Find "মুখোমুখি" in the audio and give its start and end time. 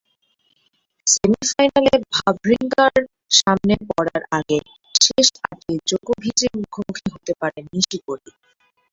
6.59-7.07